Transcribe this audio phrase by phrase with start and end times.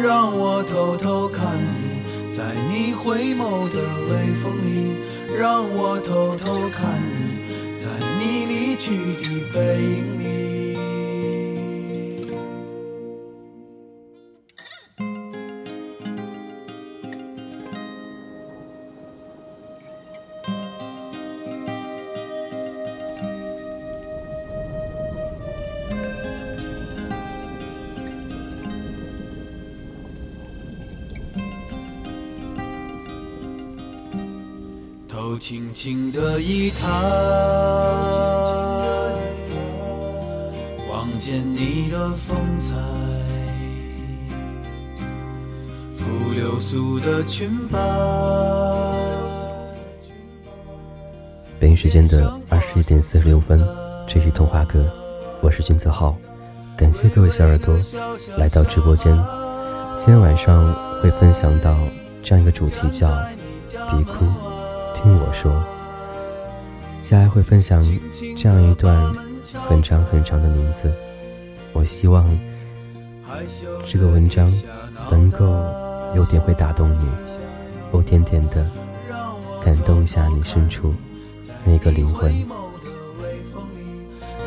[0.00, 4.94] 让我偷偷看你，在你回眸的微风里，
[5.38, 10.21] 让我偷偷看你，在你离去的背影里。
[35.72, 36.86] 轻的一抬，
[40.90, 42.74] 望见你的风采，
[45.96, 47.78] 拂流苏的裙摆。
[51.58, 53.64] 北京时间的二十一点四十六分，
[54.06, 54.84] 这是童话哥，
[55.40, 56.16] 我是君子浩，
[56.76, 57.74] 感谢各位小耳朵
[58.36, 59.12] 来到直播间。
[59.96, 61.76] 今天晚上会分享到
[62.22, 63.08] 这样一个主题，叫
[63.70, 64.26] 别哭。
[65.02, 65.52] 听我说，
[67.02, 67.82] 接下来会分享
[68.36, 68.96] 这样一段
[69.68, 70.92] 很长很长的名字。
[71.72, 72.24] 我希望
[73.84, 74.52] 这个文章
[75.10, 75.44] 能够
[76.14, 77.08] 有点会打动你，
[77.92, 78.64] 有点点的
[79.64, 80.94] 感动一下你深处
[81.64, 82.32] 那个灵魂。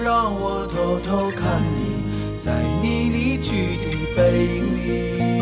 [0.02, 5.35] 让我偷偷看你，在你离去的背影里。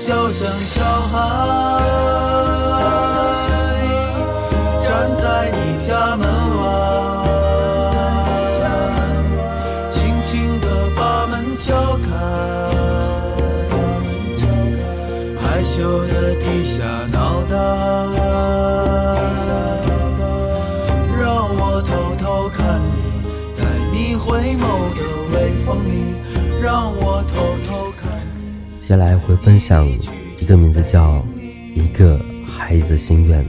[0.00, 2.19] 笑，像小孩，
[28.90, 29.88] 接下来会分享
[30.40, 31.18] 一个名字叫
[31.76, 33.40] 《一个孩子的心愿》，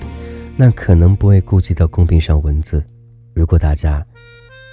[0.55, 2.85] 那可能不会顾及到公屏上文字。
[3.33, 4.05] 如果大家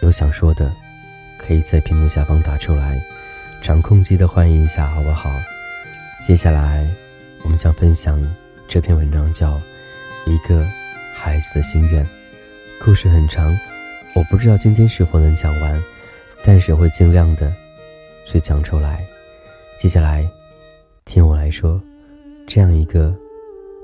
[0.02, 0.70] 有想说的，
[1.38, 3.00] 可以在屏幕下方打出来，
[3.62, 5.30] 掌控机的欢迎一下，好不好？
[6.26, 6.86] 接下来
[7.44, 8.20] 我们将分享
[8.68, 9.54] 这篇文章，叫
[10.26, 10.68] 《一个
[11.14, 12.04] 孩子的心愿》。
[12.84, 13.56] 故事很长，
[14.14, 15.82] 我不知道今天是否能讲完，
[16.44, 17.50] 但是会尽量的
[18.26, 19.02] 去讲出来。
[19.78, 20.28] 接下来。
[21.08, 21.80] 听我来说，
[22.46, 23.16] 这样一个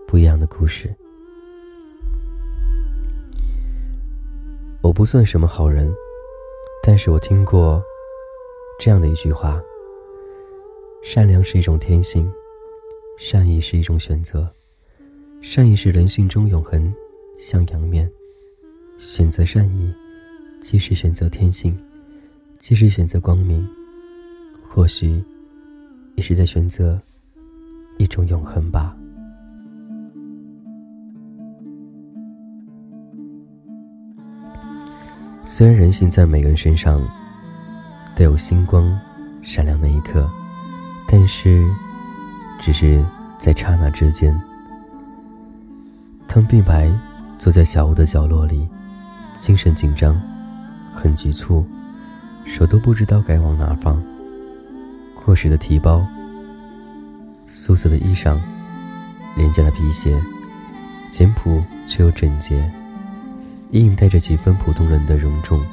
[0.07, 0.95] 不一样的故事。
[4.83, 5.91] 我不算什么好人，
[6.83, 7.83] 但是我听过
[8.79, 9.59] 这样的一句话：
[11.03, 12.31] 善良是一种天性，
[13.19, 14.47] 善意是一种选择。
[15.41, 16.93] 善意是人性中永恒
[17.39, 18.06] 向阳面，
[18.99, 19.91] 选择善意，
[20.61, 21.75] 即是选择天性，
[22.59, 23.67] 即是选择光明，
[24.69, 25.25] 或许
[26.17, 27.01] 也是在选择。
[27.97, 28.94] 一种永恒吧。
[35.43, 37.00] 虽然人性在每个人身上
[38.16, 38.99] 都有星光
[39.43, 40.28] 闪亮那一刻，
[41.06, 41.71] 但是
[42.59, 43.05] 只是
[43.38, 44.38] 在刹那之间。
[46.26, 46.91] 汤碧白
[47.38, 48.66] 坐在小屋的角落里，
[49.34, 50.21] 精神紧张，
[50.93, 51.65] 很局促，
[52.44, 54.03] 手都不知道该往哪放。
[55.25, 56.05] 过时的提包。
[57.64, 58.38] 素色的衣裳，
[59.36, 60.22] 廉价的皮鞋，
[61.08, 62.70] 简朴却又整洁，
[63.70, 65.64] 隐隐带着几分普通人的隆重。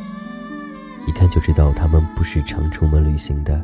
[1.05, 3.61] 一看就知道他们不是常出门旅行的。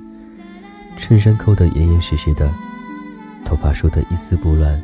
[0.97, 2.51] 衬衫扣得严严实实的，
[3.45, 4.77] 头发梳得一丝不乱，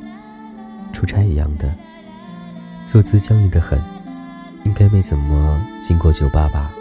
[0.94, 1.70] 出差一样的，
[2.86, 3.78] 坐姿僵硬的很，
[4.64, 6.72] 应该没怎么进过酒吧吧。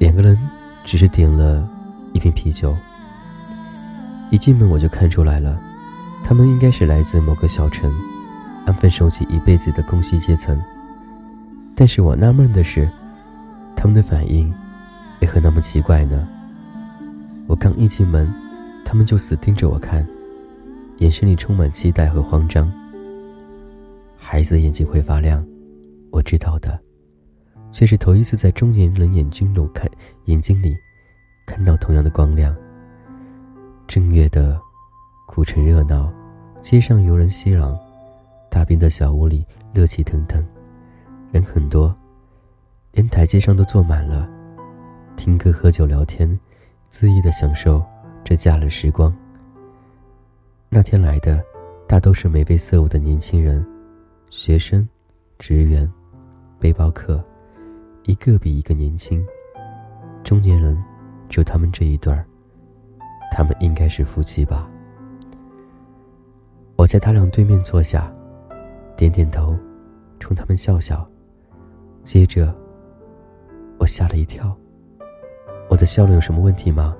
[0.00, 0.36] 两个人
[0.84, 1.64] 只是点了
[2.12, 2.76] 一瓶啤酒。
[4.30, 5.60] 一进门我就看出来了，
[6.22, 7.92] 他们应该是来自某个小城，
[8.66, 10.60] 安分守己一辈子的工薪阶层。
[11.74, 12.88] 但是我纳闷的是，
[13.74, 14.52] 他们的反应
[15.20, 16.28] 为何那么奇怪呢？
[17.46, 18.30] 我刚一进门，
[18.84, 20.06] 他们就死盯着我看，
[20.98, 22.70] 眼神里充满期待和慌张。
[24.18, 25.42] 孩子的眼睛会发亮，
[26.10, 26.78] 我知道的，
[27.72, 29.88] 却是头一次在中年人眼睛里看
[30.26, 30.76] 眼睛里
[31.46, 32.54] 看到同样的光亮。
[33.88, 34.60] 正月的
[35.26, 36.12] 古城热闹，
[36.60, 37.74] 街上游人熙攘，
[38.50, 40.44] 大边的小屋里热气腾腾，
[41.32, 41.96] 人很多，
[42.92, 44.28] 连台阶上都坐满了，
[45.16, 46.38] 听歌、喝酒、聊天，
[46.92, 47.82] 恣意的享受
[48.22, 49.10] 这假日时光。
[50.68, 51.42] 那天来的，
[51.86, 53.66] 大都是眉飞色舞的年轻人，
[54.28, 54.86] 学生、
[55.38, 55.90] 职员、
[56.60, 57.24] 背包客，
[58.04, 59.26] 一个比一个年轻。
[60.22, 60.76] 中年人
[61.30, 62.22] 就他们这一对儿，
[63.30, 64.68] 他们应该是夫妻吧。
[66.76, 68.12] 我在他俩对面坐下，
[68.96, 69.56] 点点头，
[70.20, 71.08] 冲他们笑笑。
[72.04, 72.54] 接着，
[73.78, 74.56] 我吓了一跳。
[75.68, 76.96] 我的笑容有什么问题吗？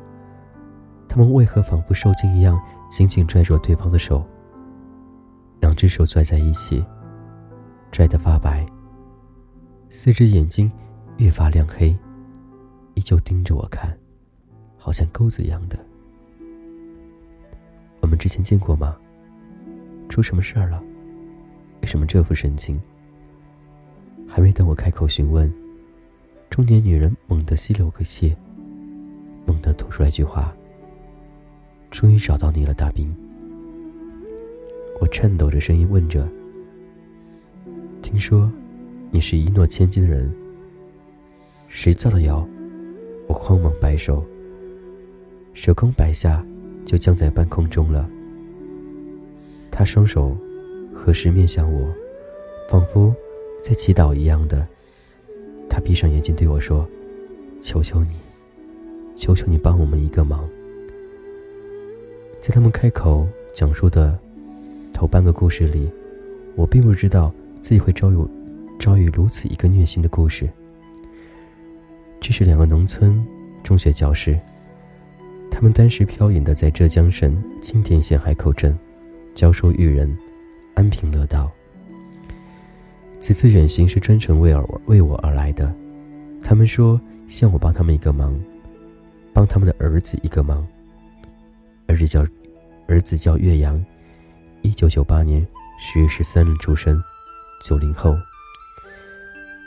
[1.08, 2.60] 他们为何仿佛受惊一样，
[2.90, 4.22] 紧紧拽住对方的手？
[5.60, 6.84] 两只手拽在一起，
[7.90, 8.66] 拽得发白。
[9.88, 10.70] 四只眼睛
[11.16, 11.96] 越发亮黑，
[12.94, 13.96] 依旧盯着我看，
[14.76, 15.78] 好像钩子一样的。
[18.08, 18.96] 我们之前见过吗？
[20.08, 20.82] 出什么事儿了？
[21.82, 22.80] 为什么这副神情？
[24.26, 25.52] 还没等我开口询问，
[26.48, 28.34] 中年女人猛地吸了口气，
[29.44, 30.56] 猛地吐出来一句话
[31.92, 33.14] ：“终于找到你了，大兵。”
[35.02, 36.26] 我颤抖着声音问着
[38.00, 38.50] ：“听说
[39.10, 40.34] 你是一诺千金的人，
[41.68, 42.48] 谁造的谣？”
[43.28, 44.24] 我慌忙摆手，
[45.52, 46.42] 手刚摆下，
[46.88, 48.08] 就僵在半空中了。
[49.70, 50.34] 他双手
[50.94, 51.92] 合十面向我，
[52.70, 53.14] 仿佛
[53.62, 54.66] 在祈祷一样的。
[55.68, 56.88] 他闭上眼睛对我说
[57.60, 58.14] ：“求求你，
[59.14, 60.48] 求求你帮我们一个忙。”
[62.40, 64.18] 在他们开口讲述的。
[64.90, 65.88] 头半个故事里，
[66.56, 67.32] 我并不知道
[67.62, 68.16] 自己会遭遇
[68.80, 70.48] 遭遇如此一个虐心的故事。
[72.20, 73.24] 这是两个农村
[73.62, 74.36] 中学教师，
[75.50, 78.78] 他们单时飘隐的在浙江省青田县海口镇
[79.34, 80.16] 教书育人，
[80.74, 81.50] 安贫乐道。
[83.20, 85.74] 此次远行是专程为而为我而来的，
[86.40, 88.38] 他们说希望我帮他们一个忙，
[89.32, 90.64] 帮他们的儿子一个忙。
[91.88, 92.24] 儿子叫
[92.86, 93.84] 儿子叫岳阳。
[94.62, 95.44] 一九九八年
[95.80, 97.02] 十月十三日出生，
[97.64, 98.16] 九零后。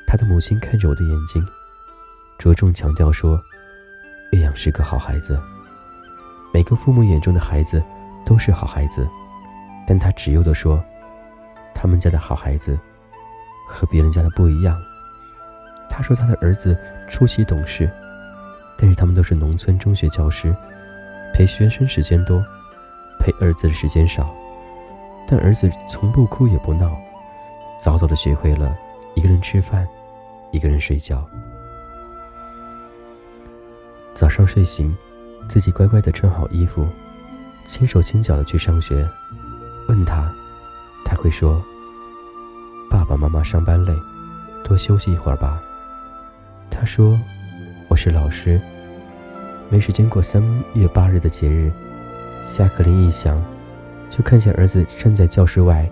[0.08, 1.46] 他的母亲看着我的眼睛，
[2.38, 3.42] 着重强调说
[4.32, 5.38] ：“岳阳是个好孩子。
[6.54, 7.84] 每个父母眼中的孩子
[8.26, 9.08] 都是好孩子。”
[9.88, 10.84] 但他执拗地说
[11.74, 12.80] ：“他们家的好孩子
[13.68, 14.80] 和别人家的不一样。”
[15.90, 16.78] 他说他的儿子
[17.10, 17.90] 出奇懂事，
[18.78, 20.56] 但是他们都是农村中学教师，
[21.34, 22.42] 陪学生时间多，
[23.20, 24.34] 陪儿子的时间少。
[25.28, 26.96] 但儿子从不哭也不闹，
[27.80, 28.78] 早早的学会了
[29.16, 29.86] 一个人吃饭，
[30.52, 31.28] 一个人睡觉。
[34.14, 34.96] 早上睡醒，
[35.48, 36.88] 自己乖乖的穿好衣服，
[37.66, 39.08] 轻手轻脚的去上学。
[39.88, 40.32] 问他，
[41.04, 41.62] 他会说
[42.90, 43.94] ：“爸爸妈妈上班累，
[44.64, 45.62] 多休息一会儿吧。”
[46.72, 47.20] 他说
[47.90, 48.62] ：“我是老师，
[49.70, 50.42] 没时间过三
[50.74, 51.72] 月八日的节日。”
[52.44, 53.42] 下课铃一响。
[54.10, 55.90] 就看见儿子站在教室外，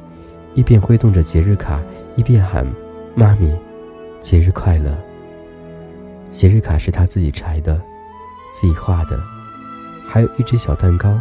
[0.53, 1.79] 一边挥动着节日卡，
[2.17, 2.67] 一边喊
[3.15, 3.57] ：“妈咪，
[4.19, 4.93] 节日快乐。”
[6.29, 7.79] 节日卡是他自己裁的，
[8.51, 9.17] 自己画的，
[10.09, 11.19] 还有一只小蛋糕。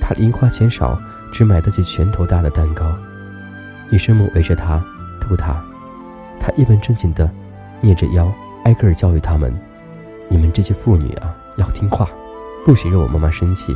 [0.00, 1.00] 他零花钱少，
[1.32, 2.94] 只买得起拳头大的蛋糕。
[3.90, 4.78] 女生们围着他
[5.20, 5.62] 逗他，
[6.38, 7.30] 他一本正经的
[7.80, 8.30] 捏着腰，
[8.64, 9.52] 挨个儿教育他们
[10.28, 12.08] ：“你们这些妇女啊，要听话，
[12.66, 13.74] 不许惹我妈妈生气。”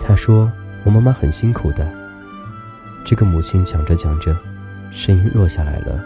[0.00, 0.50] 他说。
[0.82, 1.86] 我妈妈很辛苦的。
[3.04, 4.34] 这个母亲讲着讲着，
[4.90, 6.02] 声音弱下来了，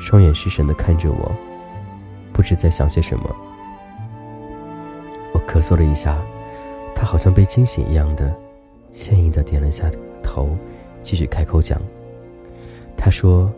[0.00, 1.30] 双眼失神的看着我，
[2.32, 3.24] 不知在想些什么。
[5.34, 6.16] 我咳嗽了一下，
[6.98, 8.34] 他好像被惊醒一样的，
[8.90, 9.88] 歉意的点了下
[10.20, 10.56] 头，
[11.04, 11.80] 继续开口讲。
[12.96, 13.52] 他说：“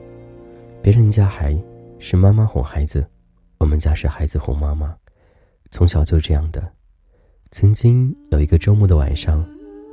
[0.82, 1.58] 别人家还
[1.98, 3.02] 是妈妈哄孩子，
[3.56, 4.94] 我们家是孩子哄妈妈，
[5.70, 6.62] 从小就这样的。
[7.50, 9.42] 曾经有一个周末的晚上。”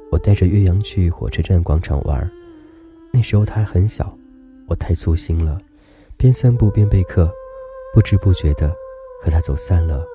[0.09, 2.31] 我带着岳阳去火车站广场玩，
[3.11, 4.17] 那时候他还很小，
[4.65, 5.57] 我太粗心了，
[6.15, 7.29] 边散步边备课，
[7.93, 8.69] 不知不觉的
[9.21, 10.05] 和他走散了。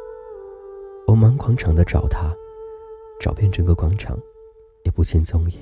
[1.06, 2.34] 我满广场的找他，
[3.22, 4.18] 找遍整个广场，
[4.84, 5.56] 也不见踪影。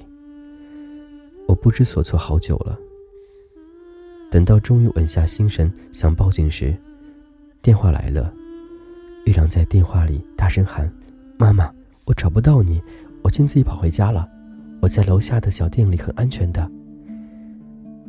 [1.47, 2.79] 我不知所措好久了。
[4.31, 6.75] 等到终于稳下心神想报警时，
[7.61, 8.33] 电话来了，
[9.27, 10.91] 岳阳在电话里大声喊
[11.37, 11.71] ：“妈妈，
[12.07, 12.81] 我找不到你。”
[13.23, 14.27] 我竟自己跑回家了，
[14.81, 16.67] 我在楼下的小店里很安全的。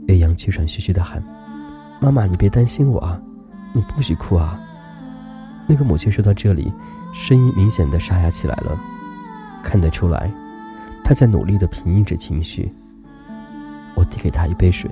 [0.07, 1.21] 岳阳气喘吁吁的喊
[1.99, 3.21] ：“妈妈，你别担心我啊，
[3.73, 4.57] 你不许哭啊。”
[5.67, 6.71] 那个母亲说到这里，
[7.13, 8.79] 声音明显的沙哑起来了，
[9.63, 10.31] 看得出来，
[11.03, 12.71] 她在努力的平抑着情绪。
[13.95, 14.89] 我递给她一杯水，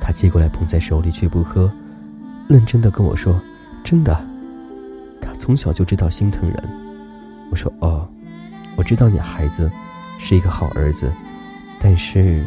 [0.00, 1.70] 她接过来捧在手里却不喝，
[2.48, 3.40] 认真的跟我说
[3.84, 4.18] ：“真的，
[5.20, 6.68] 他从小就知道心疼人。”
[7.50, 8.08] 我说：“哦。”
[8.76, 9.68] 我知道你孩子
[10.20, 11.12] 是一个好儿子，
[11.80, 12.46] 但是，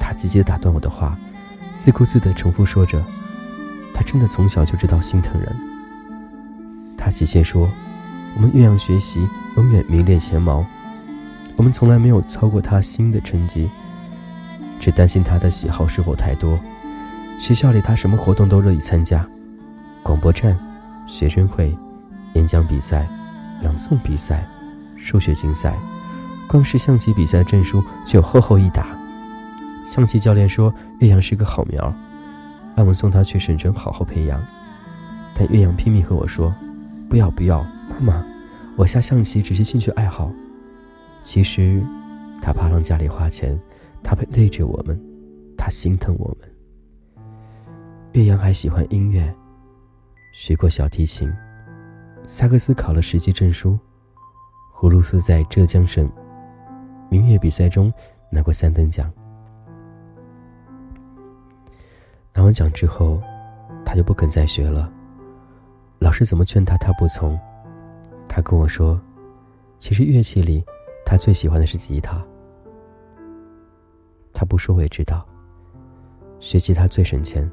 [0.00, 1.16] 他急急的打断我的话，
[1.78, 3.00] 自顾自的重复说着
[3.94, 5.56] ：“他真的从小就知道心疼人。”
[6.98, 7.70] 他急切说
[8.34, 10.64] ：“我们岳阳学习永远名列前茅，
[11.56, 13.68] 我们从来没有超过他新的成绩，
[14.80, 16.58] 只担心他的喜好是否太多。
[17.38, 19.26] 学校里他什么活动都乐意参加，
[20.02, 20.58] 广播站、
[21.06, 21.76] 学生会、
[22.34, 23.06] 演讲比赛、
[23.62, 24.46] 朗诵比赛、
[24.96, 25.76] 数学竞赛，
[26.48, 28.86] 光是象棋比赛的证书就有厚厚一沓。
[29.84, 31.92] 象棋教练说岳阳是个好苗，
[32.74, 34.40] 让我送他去省城好好培养。
[35.34, 36.54] 但岳阳拼命和我说
[37.10, 37.66] ：“不要不要，
[38.02, 38.24] 妈，
[38.76, 40.30] 我下象棋只是兴趣爱好。”
[41.22, 41.80] 其实，
[42.42, 43.56] 他怕让家里花钱，
[44.02, 45.00] 他会累着我们，
[45.56, 46.50] 他心疼我们。
[48.12, 49.32] 岳阳还喜欢音乐，
[50.34, 51.32] 学过小提琴，
[52.26, 53.78] 萨克斯考了十级证书，
[54.74, 56.10] 葫芦丝在浙江省
[57.08, 57.92] 民乐比赛中
[58.30, 59.08] 拿过三等奖。
[62.34, 63.22] 拿完奖之后，
[63.84, 64.92] 他就不肯再学了。
[66.00, 67.38] 老师怎么劝他，他不从。
[68.34, 68.98] 他跟我说，
[69.76, 70.64] 其实乐器里，
[71.04, 72.24] 他最喜欢的是吉他。
[74.32, 75.28] 他不说我也知道，
[76.40, 77.48] 学吉他最省钱。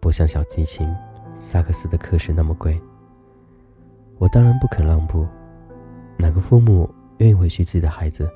[0.00, 0.92] 不像小提琴、
[1.32, 2.76] 萨克斯的课时那么贵。
[4.18, 5.28] 我当然不肯让步，
[6.18, 8.28] 哪个父母愿意委屈自己的孩子？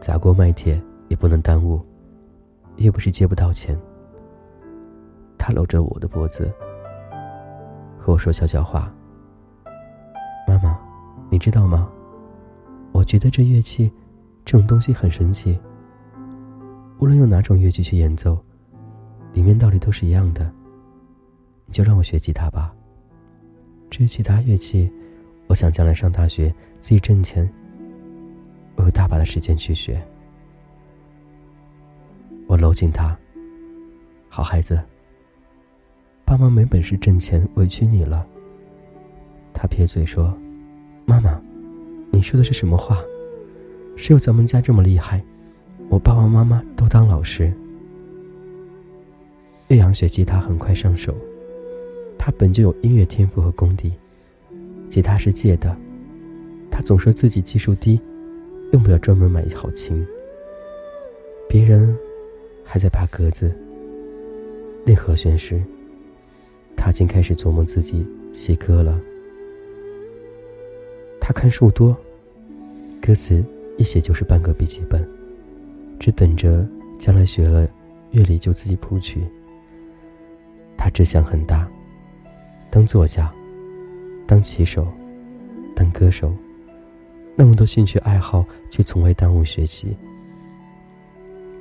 [0.00, 1.78] 砸锅卖铁也不能耽误，
[2.76, 3.78] 又不是借不到钱。
[5.36, 6.50] 他搂着我的脖子，
[7.98, 8.90] 和我说悄悄话
[10.46, 10.78] ：“妈妈，
[11.30, 11.88] 你知道吗？
[12.92, 13.90] 我觉得这乐器，
[14.44, 15.58] 这种东西很神奇。
[16.98, 18.38] 无论用哪种乐器去演奏。”
[19.34, 20.48] 里面道理都是一样的，
[21.66, 22.72] 你就让我学吉他吧。
[23.90, 24.88] 至于其他乐器，
[25.48, 27.52] 我想将来上大学自己挣钱，
[28.76, 30.00] 我有大把的时间去学。
[32.46, 33.18] 我搂紧他，
[34.28, 34.80] 好孩子。
[36.24, 38.24] 爸妈没本事挣钱，委屈你了。
[39.54, 40.36] 他撇嘴说
[41.06, 41.40] ：“妈妈，
[42.10, 42.98] 你说的是什么话？
[43.96, 45.24] 谁有咱们家这么厉害？
[45.88, 47.50] 我爸爸妈妈都当老师。”
[49.68, 51.14] 岳阳学吉他很快上手，
[52.18, 53.92] 他本就有音乐天赋和功底。
[54.88, 55.74] 吉他是借的，
[56.70, 57.98] 他总说自己技术低，
[58.72, 60.06] 用不了专门买好琴。
[61.48, 61.96] 别人
[62.64, 63.54] 还在爬格子、
[64.84, 65.62] 练和弦时，
[66.76, 69.00] 他已经开始琢磨自己写歌了。
[71.26, 71.96] 他看书多，
[73.00, 73.42] 歌词
[73.78, 75.02] 一写就是半个笔记本，
[75.98, 77.66] 只等着将来学了
[78.10, 79.22] 乐理就自己谱曲。
[80.76, 81.66] 他志向很大，
[82.70, 83.32] 当作家，
[84.26, 84.86] 当棋手，
[85.74, 86.30] 当歌手，
[87.34, 89.96] 那么多兴趣爱好却从未耽误学习。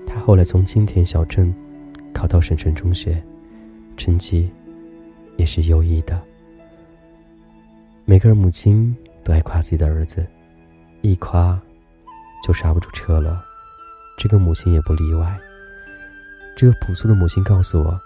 [0.05, 1.55] 他后来从青田小镇
[2.11, 3.23] 考到省城中学，
[3.95, 4.49] 成绩
[5.37, 6.21] 也是优异的。
[8.03, 8.93] 每个人母亲
[9.23, 10.25] 都爱夸自己的儿子，
[11.01, 11.59] 一夸
[12.45, 13.43] 就刹不住车了，
[14.17, 15.37] 这个母亲也不例外。
[16.57, 17.99] 这个朴素的母亲告诉我。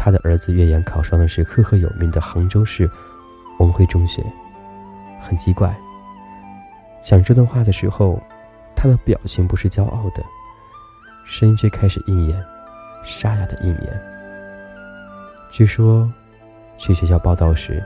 [0.00, 2.88] 他的儿子岳阳考上的是赫赫有名的杭州市
[3.58, 4.24] 文汇中学，
[5.20, 5.76] 很奇怪。
[7.02, 8.22] 讲这段话的时候，
[8.76, 10.24] 他的表情不是骄傲的，
[11.26, 12.40] 声音却开始应验，
[13.04, 14.02] 沙哑的应验。
[15.50, 16.08] 据说，
[16.76, 17.82] 去学校报道时，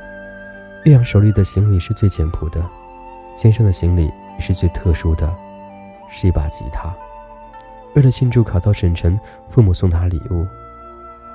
[0.84, 2.60] 岳阳手里的行李是最简朴的，
[3.36, 4.10] 先生的行李
[4.40, 5.32] 是最特殊的，
[6.10, 6.92] 是一把吉他。
[7.94, 10.44] 为了庆祝考到省城，父母送他礼物。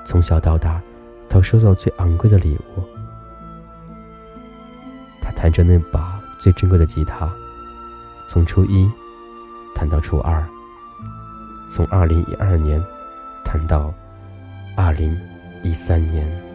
[0.04, 0.82] 从小到大，
[1.30, 2.82] 都收到最昂贵的礼物。
[5.22, 7.32] 他弹着那把最珍贵的吉他，
[8.26, 8.90] 从初一
[9.74, 10.46] 弹到初二，
[11.70, 12.82] 从二零一二年
[13.44, 13.94] 弹到
[14.76, 15.18] 二零
[15.62, 16.47] 一三年。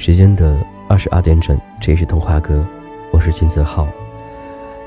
[0.00, 2.66] 时间的二十二点整，这里是童话哥，
[3.12, 3.86] 我是金泽浩。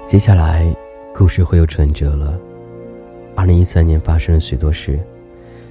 [0.08, 0.75] 接下来
[1.13, 2.36] 故事会有转折了。
[3.36, 5.00] 二零一三年发生了许多事，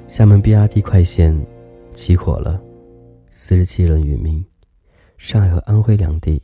[0.06, 1.36] 厦门 BRT 快线
[1.92, 2.60] 起火了，
[3.32, 4.46] 四十七人殒命。
[5.18, 6.40] 上海和安徽两地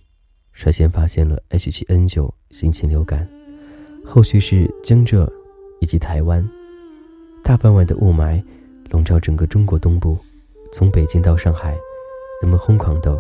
[0.53, 3.29] 率先发现了 H7N9 新型流感。
[4.05, 5.33] 后续是江浙
[5.81, 6.45] 以及台湾，
[7.45, 8.43] 大范围的雾霾
[8.91, 10.19] 笼罩整个中国东部，
[10.73, 11.77] 从北京到上海，
[12.41, 13.19] 那么疯狂的，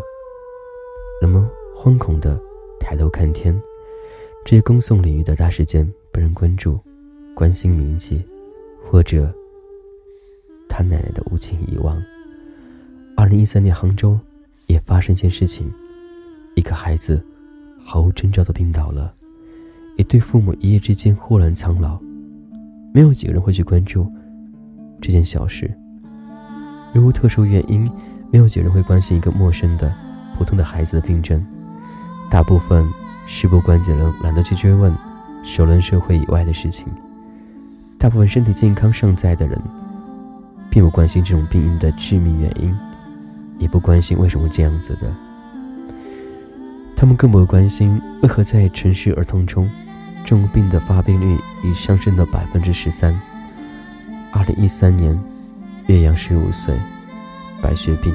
[1.21, 2.41] 那么惶恐的
[2.79, 3.61] 抬头看天。
[4.45, 6.79] 这些公送领域的大事件被人关注、
[7.35, 8.25] 关心铭记，
[8.83, 9.31] 或者
[10.69, 12.01] 他奶奶的无情遗忘。
[13.17, 14.19] 二零一三年杭州
[14.67, 15.71] 也发生一件事情，
[16.55, 17.21] 一个孩子
[17.85, 19.13] 毫无征兆的病倒了，
[19.97, 21.99] 一对父母一夜之间忽然苍老，
[22.95, 24.07] 没有几个人会去关注
[25.01, 25.69] 这件小事。
[26.95, 27.91] 如无特殊原因，
[28.31, 29.93] 没有几人会关心一个陌生的、
[30.37, 31.45] 普通的孩子的病症，
[32.31, 32.89] 大部分。
[33.31, 34.91] 事不关己人懒得去追问
[35.45, 36.87] 熟人社会以外的事情。
[37.99, 39.61] 大部分身体健康尚在的人，
[40.71, 42.75] 并不关心这种病因的致命原因，
[43.59, 45.15] 也不关心为什么这样子的。
[46.97, 49.71] 他们更不会关心为何在城市儿童中，
[50.25, 53.15] 这种病的发病率已上升到百分之十三。
[54.33, 55.21] 二零一三年，
[55.89, 56.81] 岳阳十五岁，
[57.63, 58.15] 白血病。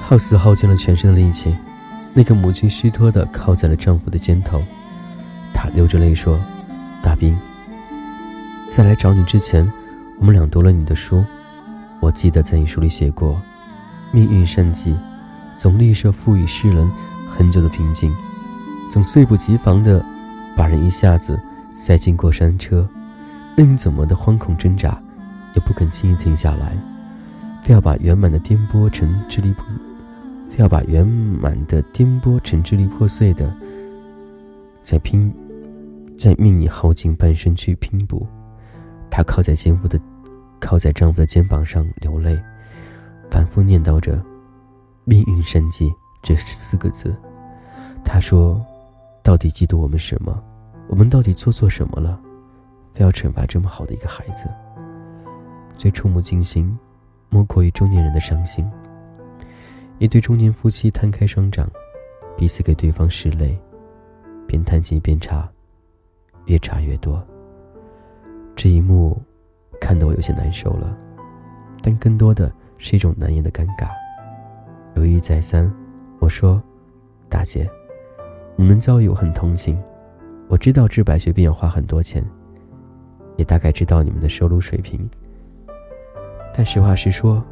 [0.00, 1.56] 耗死耗尽了全身的力气，
[2.12, 4.62] 那个母亲虚脱的靠在了丈夫的肩头，
[5.54, 6.38] 她流着泪说
[7.02, 7.36] ：“大兵，
[8.68, 9.66] 在来找你之前，
[10.18, 11.24] 我们俩读了你的书。
[12.00, 13.40] 我记得在你书里写过，
[14.12, 14.94] 命运善计，
[15.56, 16.86] 总吝啬赋予世人
[17.26, 18.14] 很久的平静，
[18.90, 20.04] 总猝不及防的
[20.54, 21.40] 把人一下子
[21.72, 22.86] 塞进过山车，
[23.56, 25.00] 任你怎么的惶恐挣扎，
[25.54, 26.76] 也不肯轻易停下来，
[27.62, 29.64] 非要把圆满的颠簸成支离破。”
[30.50, 33.52] 非要把圆满的颠簸成支离破碎的，
[34.84, 35.34] 在拼，
[36.16, 38.24] 在命你耗尽半生去拼搏。
[39.10, 39.98] 她靠在肩夫的，
[40.60, 42.38] 靠在丈夫的肩膀上流泪，
[43.28, 44.22] 反复念叨着
[45.02, 45.92] “命运神迹”
[46.22, 47.12] 这四个字。
[48.04, 48.64] 她说
[49.24, 50.40] ：“到底嫉妒我们什么？
[50.86, 52.20] 我们到底做错什么了？
[52.94, 54.48] 非要惩罚这么好的一个孩子？”
[55.76, 56.78] 最触目惊心，
[57.28, 58.64] 莫过于中年人的伤心。
[59.98, 61.68] 一对中年夫妻摊开双掌，
[62.36, 63.58] 彼此给对方拭泪，
[64.46, 65.48] 边叹气边茶，
[66.46, 67.22] 越茶越多。
[68.56, 69.20] 这一幕
[69.80, 70.96] 看得我有些难受了，
[71.82, 73.88] 但更多的是一种难言的尴尬。
[74.96, 75.70] 犹豫再三，
[76.20, 76.62] 我说
[77.28, 77.68] ：“大姐，
[78.56, 79.76] 你们遭遇我很同情，
[80.48, 82.24] 我知道治白血病要花很多钱，
[83.36, 85.08] 也大概知道你们的收入水平。
[86.54, 87.42] 但实话实说，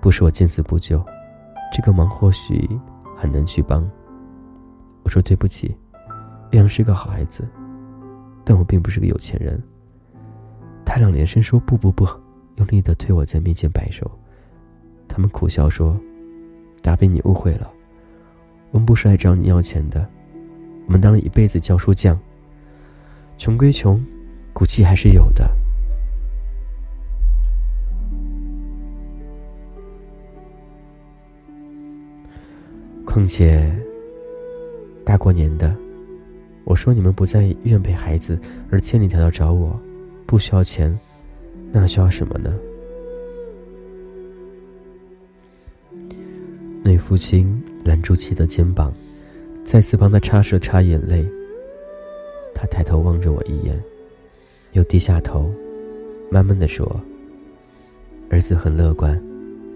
[0.00, 1.04] 不是我见死不救。”
[1.72, 2.68] 这个忙或许
[3.16, 3.88] 很难去帮。
[5.04, 5.72] 我说对不起，
[6.50, 7.46] 岳阳是个好孩子，
[8.44, 9.62] 但我并不是个有钱人。
[10.84, 12.04] 他俩连声说不不不，
[12.56, 14.10] 用力的推我在面前摆手。
[15.06, 15.96] 他们苦笑说
[16.82, 17.70] ：“大飞，你误会了，
[18.72, 20.04] 我们不是来找你要钱的。
[20.86, 22.18] 我们当了一辈子教书匠，
[23.38, 24.04] 穷归穷，
[24.60, 25.48] 骨气还是有的。”
[33.06, 33.74] 况且，
[35.02, 35.74] 大过年的，
[36.64, 38.38] 我说你们不在医院陪孩子，
[38.70, 39.80] 而千里迢迢找我，
[40.26, 40.94] 不需要钱，
[41.72, 42.54] 那需要什么呢？
[46.84, 48.92] 那父亲揽住妻的肩膀，
[49.64, 51.26] 再次帮他擦拭擦眼泪。
[52.54, 53.82] 他抬头望着我一眼，
[54.72, 55.50] 又低下头，
[56.30, 57.00] 慢慢的说
[58.30, 59.20] ：“儿子很乐观，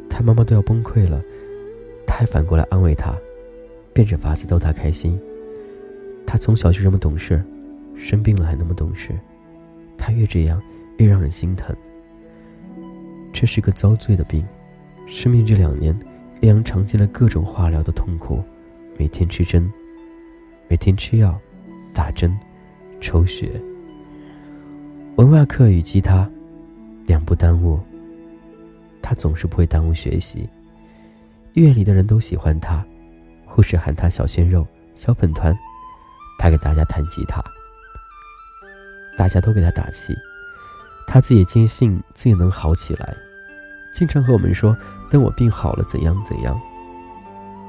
[0.09, 1.23] 他妈妈都要崩溃了。”
[2.07, 3.13] 他还反过来安慰他，
[3.93, 5.19] 变着法子逗他开心。
[6.27, 7.43] 他从小就这么懂事，
[7.97, 9.11] 生病了还那么懂事。
[9.99, 10.63] 他越这样，
[10.99, 11.75] 越让人心疼。
[13.33, 14.47] 这是个遭罪的病，
[15.09, 15.99] 生病这两年，
[16.41, 18.41] 叶阳尝尽了各种化疗的痛苦，
[18.97, 19.69] 每天吃针，
[20.69, 21.37] 每天吃药，
[21.93, 22.33] 打针，
[23.01, 23.51] 抽血。
[25.17, 26.29] 文化课与吉他，
[27.07, 27.79] 两不耽误。
[29.01, 30.49] 他总是不会耽误学习。
[31.53, 32.85] 医院里的人都喜欢他，
[33.47, 35.57] 护士喊他“小鲜肉”“小粉团”，
[36.37, 37.41] 他给大家弹吉他，
[39.17, 40.13] 大家都给他打气，
[41.07, 43.15] 他自己坚信自己能好起来，
[43.95, 44.77] 经常和我们说
[45.09, 46.61] ：“等我病好了，怎样怎样。”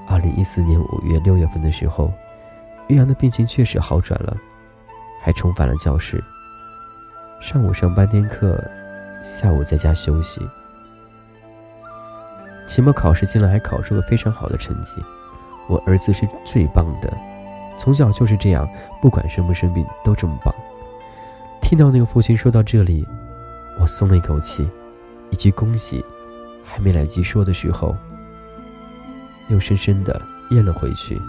[0.09, 2.11] 二零一四年五月六月份的时候，
[2.87, 4.35] 岳阳的病情确实好转了，
[5.21, 6.23] 还重返了教室，
[7.45, 8.59] 上午上半天课，
[9.21, 10.41] 下午在家休息。
[12.65, 14.93] 期末考试竟然还考出了非常好的成绩，
[15.69, 17.13] 我儿子是最棒的，
[17.77, 18.67] 从小就是这样，
[18.99, 20.51] 不管生不生病都这么棒。
[21.61, 23.07] 听到那个父亲说到这里，
[23.79, 24.67] 我松了一口气，
[25.29, 26.03] 一句恭喜
[26.63, 27.95] 还没来及说的时候，
[29.49, 31.21] 又深深的咽了回去。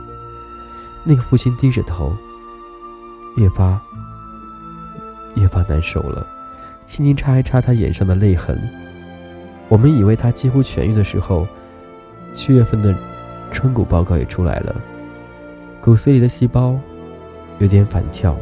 [1.04, 2.16] 那个父亲低着头，
[3.36, 3.78] 越发
[5.36, 6.26] 越发难受了，
[6.86, 8.58] 轻轻擦一擦他眼上的泪痕。
[9.68, 11.46] 我们以为他几乎痊愈的时候，
[12.34, 12.94] 七月份的
[13.50, 14.74] 春骨报告也出来了，
[15.80, 16.78] 骨髓里的细胞
[17.58, 18.36] 有点反跳，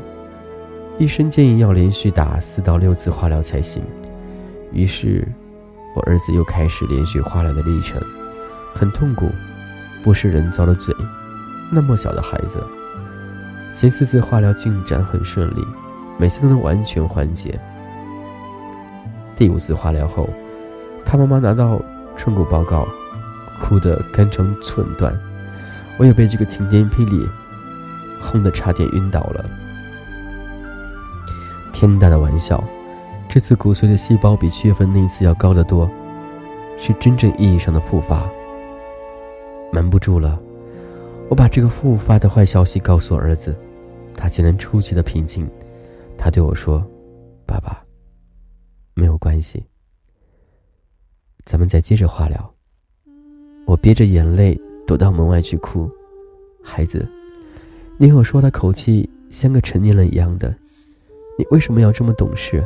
[0.98, 3.82] 医生建议要连续打四到六次化疗才行。
[4.72, 5.26] 于是，
[5.94, 8.02] 我儿子又开始连续化疗的历程，
[8.74, 9.30] 很痛苦，
[10.02, 10.94] 不是人造的嘴。
[11.72, 12.62] 那么小的孩子，
[13.74, 15.64] 前四次化疗进展很顺利，
[16.18, 17.58] 每次都能完全缓解。
[19.36, 20.28] 第五次化疗后，
[21.04, 21.80] 他妈妈拿到
[22.16, 22.86] 春骨报告，
[23.60, 25.12] 哭得肝肠寸断，
[25.98, 27.28] 我也被这个晴天霹雳
[28.20, 29.44] 轰得差点晕倒了。
[31.72, 32.62] 天大的玩笑！
[33.28, 35.90] 这次骨髓的细胞比七月份那一次要高得多，
[36.78, 38.22] 是真正意义上的复发。
[39.72, 40.38] 瞒不住了，
[41.28, 43.56] 我把这个复发的坏消息告诉儿子，
[44.16, 45.50] 他竟然出奇的平静。
[46.16, 46.84] 他对我说
[47.46, 47.84] ：“爸爸，
[48.94, 49.62] 没有关系，
[51.44, 52.54] 咱们再接着化疗。”
[53.66, 55.90] 我憋着眼泪躲到门外去哭。
[56.62, 57.06] 孩子，
[57.98, 60.54] 你和我说的口气像个成年人一样的，
[61.38, 62.64] 你为什么要这么懂事？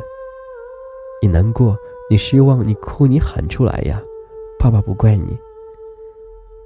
[1.21, 1.77] 你难过，
[2.09, 4.01] 你失望，你哭，你喊出来呀！
[4.57, 5.37] 爸爸不怪你。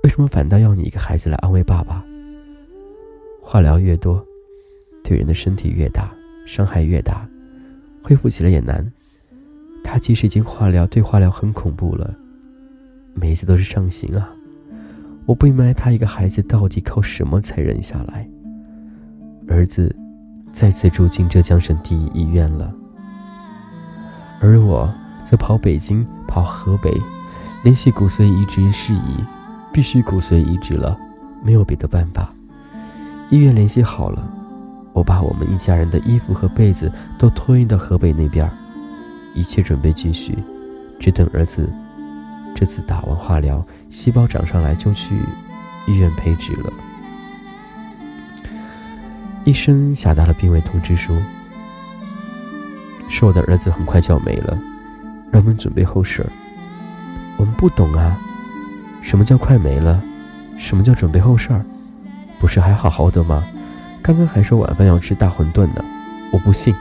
[0.03, 2.03] 为什么反倒要你一个孩子来安慰爸爸？
[3.41, 4.23] 化疗越多，
[5.03, 6.11] 对人的身体越大，
[6.45, 7.27] 伤害越大，
[8.01, 8.85] 恢复起来也难。
[9.83, 12.13] 他其实已经化疗，对化疗很恐怖了，
[13.13, 14.29] 每一次都是上刑啊！
[15.25, 18.27] 我不明白他一个孩子到底靠什么才忍下来。
[19.47, 19.93] 儿子
[20.51, 22.73] 再次住进浙江省第一医院了。
[24.41, 26.91] 而我则跑北京，跑河北，
[27.63, 29.23] 联系骨髓移植事宜，
[29.71, 30.97] 必须骨髓移植了，
[31.43, 32.33] 没有别的办法。
[33.29, 34.32] 医院联系好了，
[34.93, 38.49] 我把我们一家人的衣服和被子都托运到河北那边，
[39.33, 40.37] 一切准备继续，
[40.99, 41.67] 只等儿子
[42.55, 45.15] 这次打完化疗，细胞长上来就去
[45.87, 46.71] 医院培植了。
[49.43, 51.17] 医生下达了病危通知书。
[53.09, 54.57] 说我的儿子很快就要没了，
[55.31, 56.29] 让我们准备后事儿。
[57.37, 58.17] 我们不懂啊，
[59.01, 60.01] 什么叫快没了？
[60.57, 61.65] 什么叫准备后事儿？
[62.39, 63.43] 不是还好好的吗？
[64.03, 65.83] 刚刚还说晚饭要吃大馄饨呢，
[66.33, 66.75] 我不信。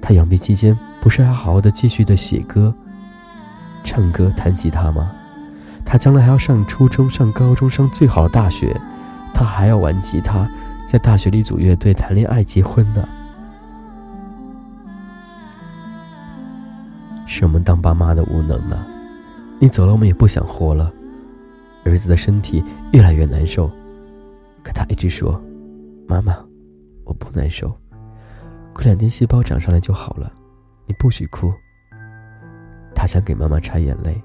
[0.00, 2.74] 他养病期间不是还好好的继续的写歌、
[3.84, 5.12] 唱歌、弹吉他吗？
[5.84, 8.74] 他将来还要上初中、上高中、上最好的大学，
[9.34, 10.48] 他还要玩吉他，
[10.86, 13.06] 在大学里组乐队、谈恋爱、结婚呢。
[17.26, 18.86] 是我们当爸妈的无能呢。
[19.58, 20.90] 你走了，我们也不想活了。
[21.84, 23.70] 儿子的身体越来越难受，
[24.62, 25.38] 可他一直说
[26.06, 26.36] ：“妈妈，
[27.04, 27.68] 我不难受，
[28.72, 30.32] 过两天细胞长上来就好了，
[30.86, 31.52] 你不许哭。”
[32.94, 34.22] 他想给妈妈擦眼泪，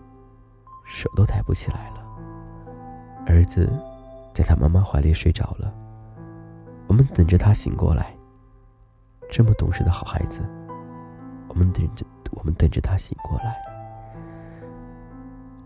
[0.88, 2.06] 手都抬不起来了。
[3.26, 3.72] 儿子
[4.34, 5.74] 在他妈妈怀里睡着了，
[6.88, 8.16] 我们等着他醒过来。
[9.30, 10.42] 这么懂事的好孩子，
[11.48, 12.06] 我们等着。
[12.34, 13.58] 我们等着他醒过来。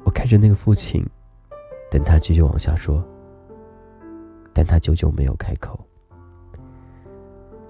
[0.06, 1.06] 我看着那个父亲，
[1.92, 3.04] 等他继续往下说，
[4.54, 5.78] 但他久久没有开口。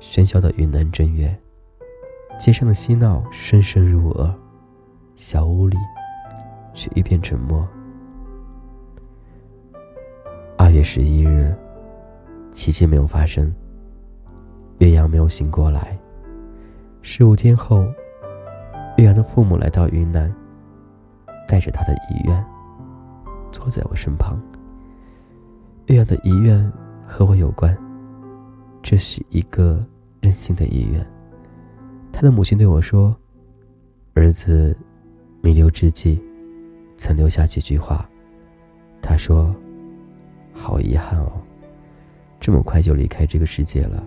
[0.06, 1.34] 喧嚣的云南正月，
[2.38, 4.32] 街上的嬉闹声声入耳，
[5.16, 5.78] 小屋里
[6.74, 7.66] 却一片沉默。
[10.58, 11.56] 二月十一日，
[12.52, 13.52] 奇迹没有发生，
[14.80, 15.98] 岳阳没有醒过来。
[17.02, 17.88] 十五天后。
[18.98, 20.32] 岳阳的父母来到云南，
[21.48, 22.46] 带着他的遗愿，
[23.52, 24.40] 坐在我身旁。
[25.88, 26.72] 岳阳的遗愿
[27.04, 27.76] 和我有关，
[28.84, 29.84] 这是一个
[30.24, 31.06] 任性的意愿。
[32.14, 33.14] 他的母亲对我说
[34.16, 34.76] ：“儿子
[35.42, 36.18] 弥留之际，
[36.98, 38.10] 曾留下几句话。
[39.02, 39.54] 他说
[40.56, 41.34] ：‘好遗憾哦，
[42.40, 44.02] 这么快就离开这个世界了。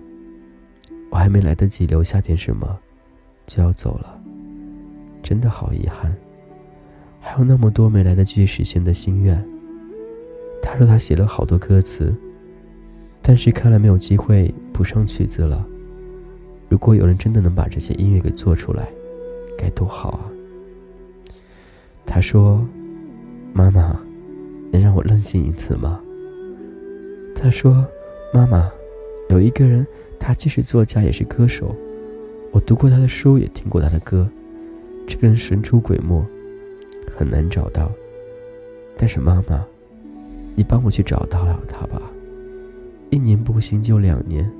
[1.11, 2.79] 我还没来得及留下点什么，
[3.47, 4.19] 就要走了。’”
[5.23, 6.17] 真的好遗憾，
[7.21, 9.45] 还有那么多没来得及实现的心愿。
[10.63, 12.15] 他说他写了好多歌词，
[13.23, 15.67] 但是看来没有机会谱上曲子了。
[16.69, 18.89] 如果有人真的能把这些音乐给做出来，
[19.57, 20.31] 该多好啊！
[22.05, 22.67] 他说
[23.53, 23.99] ：“妈妈，
[24.73, 26.01] 能让我任性一次吗？”
[27.35, 27.87] 他说
[28.33, 28.71] ：“妈妈，
[29.31, 29.87] 有一个人，
[30.19, 31.75] 他既是作家也是歌手，
[32.51, 34.29] 我读过他的书，也听过他的歌。”
[35.07, 36.25] 这个人神出鬼没，
[37.17, 37.91] 很难找到。
[38.97, 39.65] 但是妈妈，
[40.57, 42.03] 你帮我去找到了他吧，
[43.11, 44.51] 一年不行就两年，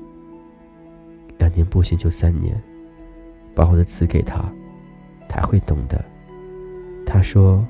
[1.47, 2.61] 两年不行就三年，
[3.55, 4.43] 把我的词给他，
[5.29, 6.03] 他会懂的。
[7.05, 7.65] 他说：“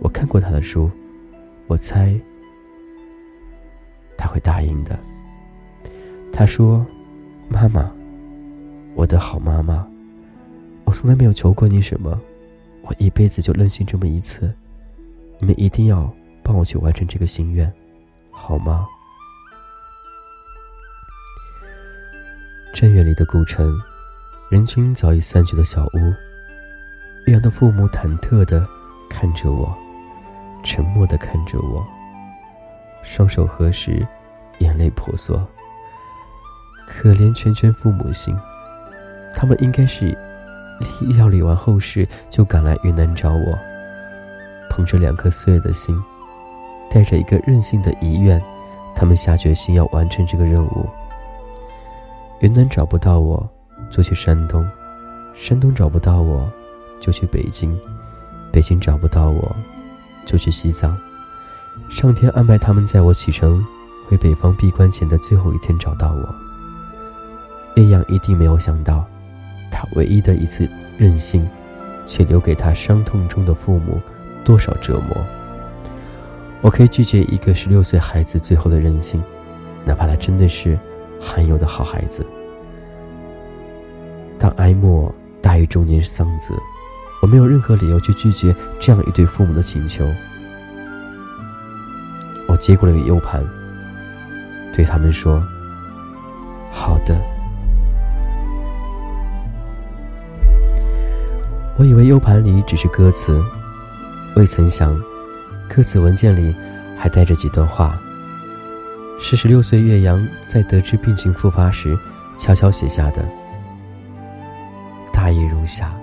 [0.00, 0.90] 我看过他的书，
[1.66, 2.14] 我猜
[4.18, 4.98] 他会答应的。”
[6.30, 6.84] 他说
[7.48, 7.90] ：“妈妈，
[8.94, 9.88] 我的好妈妈，
[10.84, 12.20] 我从来没有求过你什么，
[12.82, 14.52] 我一辈子就任性这么一次，
[15.38, 17.72] 你们一定要帮我去完成这个心愿，
[18.30, 18.86] 好吗？”
[22.76, 23.74] 正月里的古城，
[24.50, 26.12] 人群早已散去的小屋，
[27.24, 28.68] 岳阳的父母忐忑的
[29.08, 29.74] 看着我，
[30.62, 31.82] 沉默的看着我，
[33.02, 34.06] 双手合十，
[34.58, 35.42] 眼泪婆娑。
[36.86, 38.36] 可怜圈圈父母心，
[39.34, 40.14] 他们应该是
[41.00, 43.58] 料理完后事就赶来云南找我，
[44.68, 45.98] 捧着两颗碎的心，
[46.90, 48.38] 带着一个任性的遗愿，
[48.94, 50.86] 他们下决心要完成这个任务。
[52.40, 53.48] 云南找不到我，
[53.90, 54.62] 就去山东；
[55.34, 56.46] 山东找不到我，
[57.00, 57.74] 就去北京；
[58.52, 59.56] 北京找不到我，
[60.26, 60.94] 就去西藏。
[61.88, 63.64] 上天安排他们在我启程
[64.06, 66.34] 回北方闭关前的最后一天找到我。
[67.76, 69.06] 岳阳一定没有想到，
[69.70, 70.68] 他唯一的一次
[70.98, 71.48] 任性，
[72.04, 73.98] 却留给他伤痛中的父母
[74.44, 75.16] 多少折磨。
[76.60, 79.22] 我可以拒绝一个十六岁孩子最后的任性，
[79.86, 80.78] 哪怕他真的是。
[81.20, 82.24] 罕有的好孩子。
[84.38, 86.54] 当哀莫大于中年丧子，
[87.22, 90.06] 我没有任何理由去拒绝这样一对父母的请求。
[92.48, 93.44] 我接过了个 U 盘，
[94.72, 95.42] 对他们说
[96.70, 97.18] ：“好的。”
[101.78, 103.42] 我以为 U 盘里只是歌词，
[104.36, 104.98] 未曾想，
[105.68, 106.54] 歌词文件里
[106.96, 107.98] 还带着几段话。
[109.18, 111.98] 是十六岁岳阳在得知病情复发时，
[112.38, 113.26] 悄悄写下的。
[115.12, 115.98] 大意如下：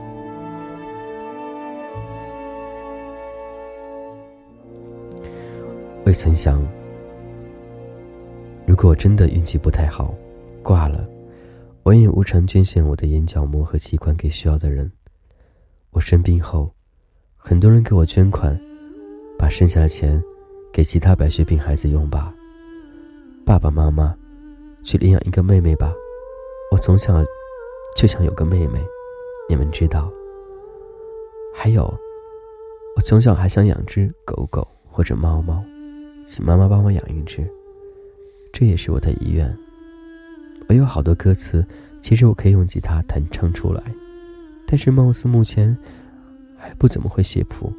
[6.05, 6.61] 未曾想，
[8.65, 10.13] 如果我真的运气不太好，
[10.61, 11.07] 挂了，
[11.83, 14.91] 我也无偿捐献我的眼角膜和器官给需要的人。
[15.91, 16.73] 我生病后，
[17.37, 18.59] 很多人给我捐款，
[19.37, 20.21] 把剩下的钱
[20.73, 22.32] 给其他白血病孩子用吧。
[23.45, 24.15] 爸爸妈妈，
[24.85, 25.93] 去领养一个妹妹吧。
[26.71, 27.21] 我从小
[27.93, 28.79] 就想有个妹妹，
[29.49, 30.09] 你们知道。
[31.53, 31.83] 还有，
[32.95, 35.61] 我从小还想养只狗狗或者猫猫，
[36.25, 37.45] 请妈妈帮我养一只。
[38.53, 39.53] 这也是我的遗愿。
[40.69, 41.65] 我有好多歌词，
[41.99, 43.83] 其实我可以用吉他弹唱出来，
[44.65, 45.77] 但是貌似目前
[46.57, 47.69] 还不怎么会写谱。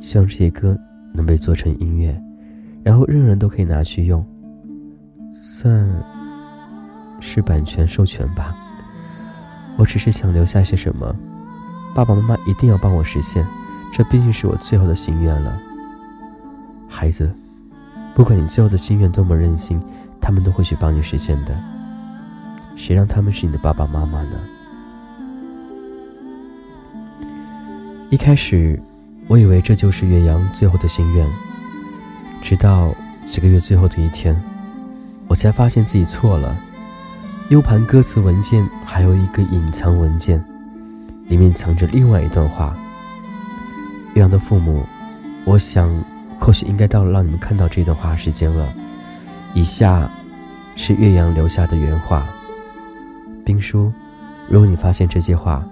[0.00, 0.74] 希望这些歌
[1.12, 2.18] 能被做成音乐，
[2.82, 4.26] 然后任人都可以拿去用。
[5.38, 5.86] 算
[7.20, 8.56] 是版权授权吧。
[9.76, 11.14] 我只是想留下些什么，
[11.94, 13.46] 爸爸妈妈一定要帮我实现，
[13.92, 15.60] 这毕竟是我最后的心愿了。
[16.88, 17.30] 孩子，
[18.14, 19.80] 不管你最后的心愿多么任性，
[20.20, 21.54] 他们都会去帮你实现的。
[22.74, 24.40] 谁让他们是你的爸爸妈妈呢？
[28.08, 28.80] 一开始，
[29.28, 31.28] 我以为这就是岳阳最后的心愿，
[32.40, 32.94] 直到
[33.26, 34.34] 几个月最后的一天。
[35.28, 36.56] 我才发现自己错了。
[37.48, 40.44] U 盘歌词文件还有一个隐藏文件，
[41.28, 42.76] 里面藏着另外一段话。
[44.14, 44.84] 岳阳的父母，
[45.44, 45.88] 我想
[46.40, 48.72] 或许应该到了让你们看到这段话时间了。
[49.54, 50.10] 以下
[50.74, 52.26] 是岳阳留下的原话：
[53.44, 53.92] 冰叔，
[54.48, 55.64] 如果你发现这些话，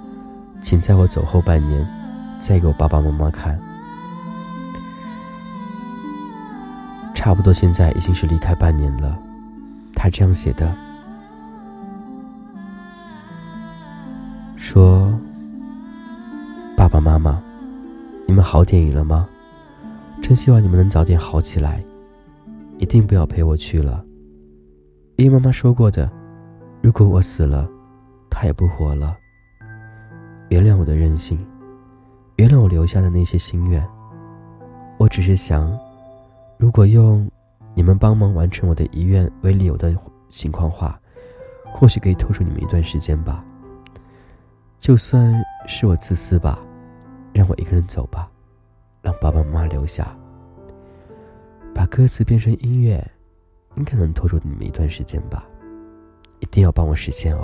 [0.62, 1.86] 请在我走后半年
[2.38, 3.58] 再给我爸爸妈妈看。
[7.14, 9.18] 差不多现在已经是离开半年了。
[10.04, 10.70] 他这样写的
[14.54, 15.10] ：“说，
[16.76, 17.42] 爸爸妈妈，
[18.26, 19.26] 你们好点影了吗？
[20.20, 21.82] 真希望你们能早点好起来，
[22.76, 24.04] 一定不要陪我去了。
[25.16, 26.10] 因为妈妈说过的，
[26.82, 27.66] 如果我死了，
[28.28, 29.16] 他也不活了。
[30.50, 31.38] 原谅我的任性，
[32.36, 33.82] 原谅我留下的那些心愿。
[34.98, 35.74] 我只是想，
[36.58, 37.26] 如果用……”
[37.74, 39.94] 你们帮忙完成我的遗愿为理由的
[40.28, 40.98] 情况话，
[41.72, 43.44] 或许可以拖住你们一段时间吧。
[44.78, 46.60] 就算是我自私吧，
[47.32, 48.30] 让我一个人走吧，
[49.02, 50.16] 让爸爸妈妈留下。
[51.74, 53.04] 把歌词变成音乐，
[53.76, 55.44] 应该能拖住你们一段时间吧。
[56.38, 57.42] 一定要帮我实现哦。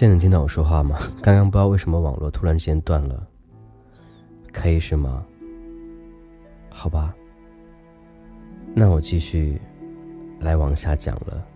[0.00, 0.98] 现在能听到我说话吗？
[1.20, 3.22] 刚刚不知道为什么网络突然之间断了，
[4.50, 5.22] 可以是吗？
[6.70, 7.14] 好吧，
[8.74, 9.60] 那我继续
[10.38, 11.46] 来往下讲了。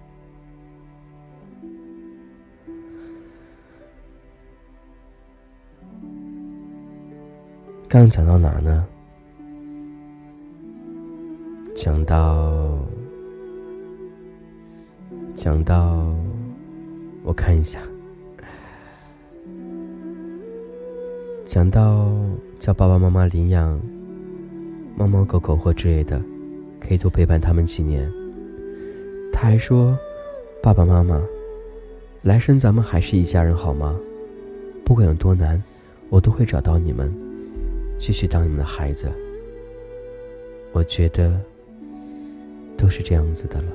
[7.89, 8.87] 刚讲到哪呢？
[11.75, 12.79] 讲到
[15.35, 16.15] 讲到，
[17.23, 17.81] 我看一下。
[21.55, 22.11] 想到
[22.59, 23.81] 叫爸爸妈妈领养
[24.97, 26.21] 猫猫狗狗或之类的，
[26.81, 28.11] 可以多陪伴他们几年。
[29.33, 29.97] 他还说
[30.61, 31.23] ：“爸爸妈妈，
[32.23, 33.95] 来生咱们还是一家人好吗？
[34.85, 35.63] 不管有多难，
[36.09, 37.09] 我都会找到你们，
[38.01, 39.09] 继续当你们的孩子。”
[40.75, 41.41] 我觉得
[42.77, 43.69] 都是这样子的了。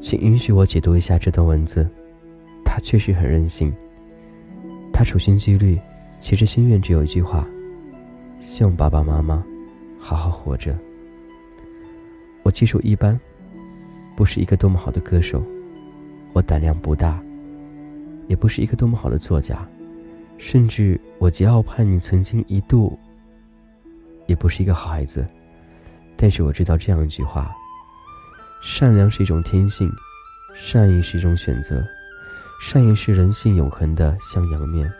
[0.00, 1.84] 请允许我解读一下这段文字，
[2.64, 3.74] 他确实很任性。
[4.96, 5.76] 他处心积虑，
[6.20, 7.44] 其实心愿只有一句话：
[8.38, 9.44] 希望爸爸妈妈
[9.98, 10.78] 好好活着。
[12.44, 13.18] 我技术一般，
[14.14, 15.42] 不是一个多么好的歌手，
[16.32, 17.20] 我胆量不大，
[18.28, 19.66] 也不是一个多么好的作家，
[20.38, 22.96] 甚至我桀骜叛逆，曾经一度
[24.28, 25.26] 也不是一个好孩子。
[26.16, 27.52] 但是我知道这样一句话：
[28.62, 29.90] 善良是一种天性，
[30.54, 31.84] 善意是一种选择。
[32.66, 34.90] 善意是人性永恒的向阳面。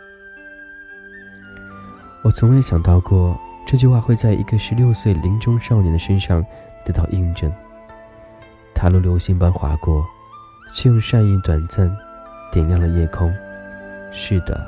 [2.23, 6.45] 我从未想到过这句话会在一个十六岁林中少年的身上
[6.85, 7.51] 得到印证。
[8.75, 10.05] 他如流星般划过，
[10.75, 11.91] 却用善意短暂
[12.51, 13.33] 点亮了夜空。
[14.13, 14.63] 是的，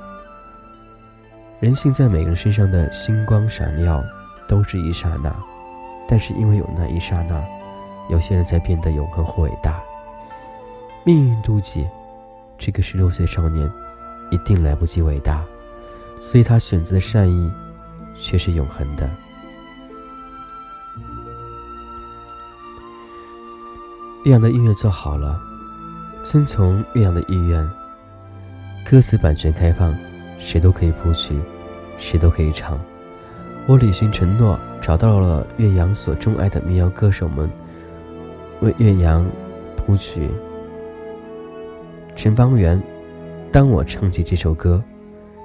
[1.60, 4.04] 人性在每个人身上的星光闪耀，
[4.48, 5.32] 都是一刹那，
[6.08, 7.46] 但是因为有那一刹那，
[8.10, 9.80] 有些人才变得永恒或伟大。
[11.04, 11.88] 命运妒忌。
[12.58, 13.72] 这个十六岁少年，
[14.32, 15.44] 一定来不及伟大，
[16.18, 17.52] 所以他选择的善意，
[18.16, 19.10] 却是永恒的。
[24.24, 25.40] 岳阳的音乐做好了，
[26.24, 27.70] 遵从岳阳的意愿。
[28.90, 29.96] 歌词版权开放，
[30.40, 31.40] 谁都可以谱曲，
[31.98, 32.78] 谁都可以唱。
[33.68, 37.50] 我履行承诺，找到了岳阳所钟爱的民谣歌手们，
[38.62, 39.26] 为岳阳
[39.76, 40.30] 谱曲。
[42.18, 42.82] 陈方圆，
[43.52, 44.82] 当我唱起这首歌，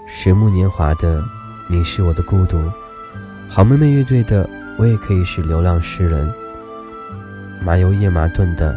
[0.08, 1.20] 十木年华的
[1.68, 2.56] 《你是我的孤独》，
[3.46, 4.46] 好妹妹乐队的
[4.78, 6.26] 《我也可以是流浪诗人》，
[7.62, 8.74] 麻油叶麻顿的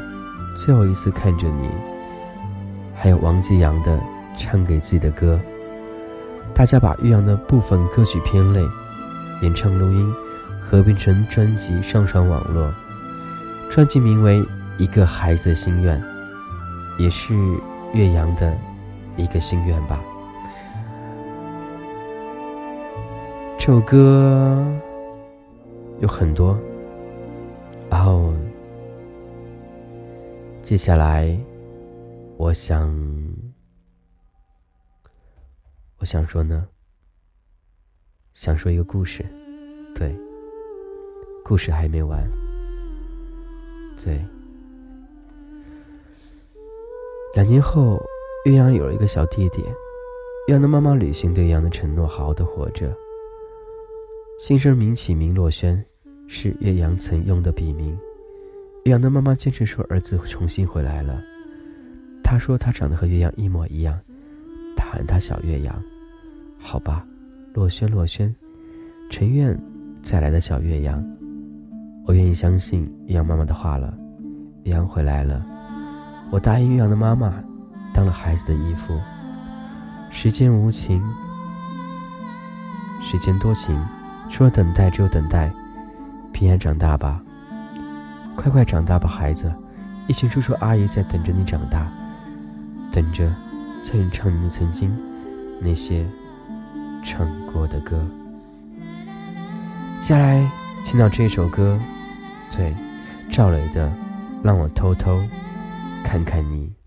[0.58, 1.68] 《最后一次看着你》，
[2.94, 3.98] 还有王继阳的
[4.38, 5.40] 《唱给自己的歌》，
[6.54, 8.62] 大家把岳阳的部分歌曲偏类、
[9.42, 10.14] 演唱录音
[10.60, 12.70] 合并成专辑上传网络，
[13.70, 14.42] 专辑名为
[14.78, 15.98] 《一个孩子的心愿》，
[17.02, 17.34] 也是。
[17.96, 18.56] 岳阳的
[19.16, 20.04] 一个心愿吧。
[23.58, 24.64] 这首歌
[26.02, 26.60] 有很多，
[27.90, 28.34] 然后
[30.62, 31.36] 接下来
[32.36, 32.94] 我想，
[35.98, 36.68] 我想说呢，
[38.34, 39.26] 想说一个故事，
[39.96, 40.14] 对，
[41.46, 42.22] 故事还没完，
[44.04, 44.20] 对。
[47.36, 48.02] 两年后，
[48.46, 49.62] 岳阳有了一个小弟弟。
[50.48, 52.96] 岳阳的妈妈履行对岳阳的承诺，好好的活着。
[54.40, 55.84] 新生名起名洛轩，
[56.30, 57.94] 是岳阳曾用的笔名。
[58.86, 61.22] 岳阳的妈妈坚持说儿子重新回来了。
[62.24, 64.00] 他说他长得和岳阳一模一样，
[64.78, 65.84] 他喊他小岳阳。
[66.58, 67.06] 好吧，
[67.54, 68.34] 洛轩洛轩，
[69.10, 69.60] 陈愿
[70.02, 71.06] 再来的小岳阳。
[72.08, 73.94] 我愿意相信岳阳妈妈的话了。
[74.64, 75.46] 岳阳回来了。
[76.32, 77.34] 我答应岳阳的妈妈，
[77.94, 79.00] 当了孩子的义父。
[80.12, 81.04] 时间无情，
[83.04, 83.80] 时间多情，
[84.30, 85.52] 除了等待，只有等待。
[86.32, 87.22] 平安长大吧，
[88.36, 89.54] 快快长大吧，孩子。
[90.08, 91.88] 一群叔叔阿姨在等着你长大，
[92.92, 93.28] 等着
[93.82, 94.96] 教你唱你曾经
[95.60, 96.06] 那些
[97.04, 98.06] 唱过的歌。
[100.00, 100.50] 接下来
[100.86, 101.80] 听到这首歌，
[102.56, 102.76] 对，
[103.30, 103.88] 赵雷的
[104.44, 105.20] 《让我偷偷》。
[106.06, 106.85] 看看你。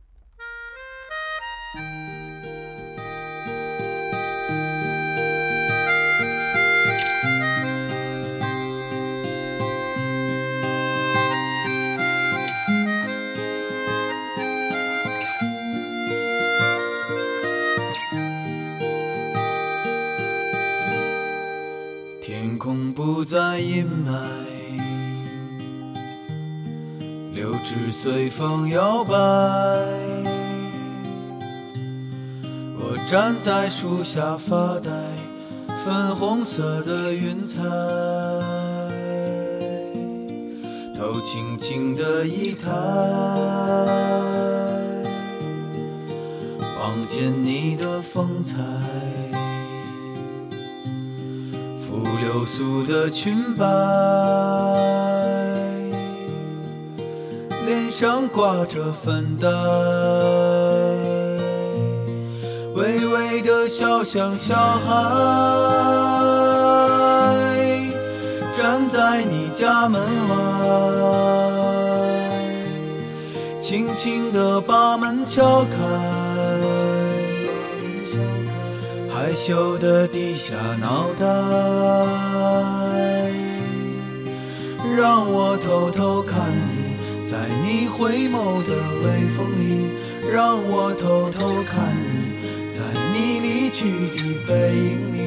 [28.11, 29.13] 随风摇摆，
[32.79, 34.91] 我站在树下发呆，
[35.85, 37.63] 粉红色的云彩，
[40.97, 42.71] 头轻轻的一抬，
[46.81, 48.57] 望见你的风采，
[51.83, 53.67] 拂流苏的裙摆，
[57.69, 59.47] 脸上挂着粉黛。
[62.75, 64.89] 微微的笑，像小孩，
[68.57, 70.01] 站在你家门
[70.31, 70.35] 外，
[73.61, 75.77] 轻轻地把门敲开，
[79.13, 81.27] 害羞的低下脑袋，
[84.97, 86.48] 让我偷偷看，
[87.39, 88.35] 在你回眸
[88.67, 88.73] 的
[89.05, 89.63] 微风里，
[90.33, 92.11] 让我偷偷看你。
[92.77, 92.83] 在
[93.13, 95.18] 你离去的背影里，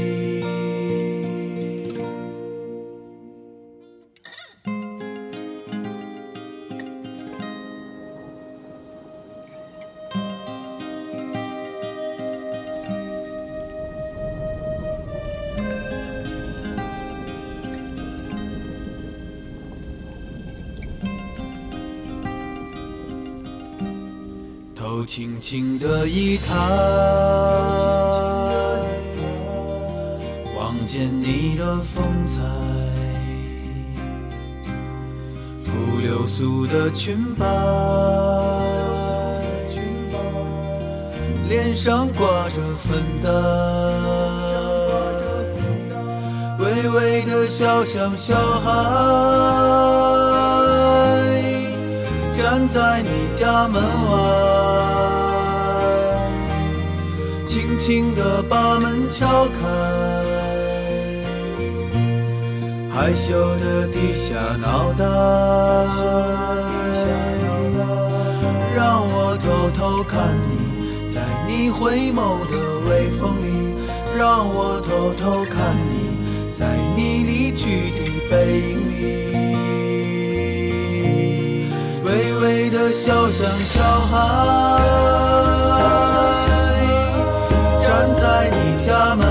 [25.05, 26.53] 轻轻的一抬。
[30.87, 32.41] 见你的风采，
[35.63, 35.71] 拂
[36.01, 37.45] 流苏的裙摆，
[41.47, 43.29] 脸上挂着粉黛，
[46.59, 48.69] 微微的笑像小孩，
[52.33, 54.60] 站在你家门外，
[57.91, 59.51] 轻轻地把门敲开。
[62.89, 65.03] 害羞的低下脑袋，
[68.73, 71.19] 让我偷偷看你，在
[71.49, 72.55] 你回眸的
[72.87, 73.75] 微风里，
[74.17, 75.93] 让我偷偷看你，
[76.53, 79.01] 在你离去的背影里，
[82.05, 85.70] 微微的笑像小孩。
[88.83, 89.30] 家门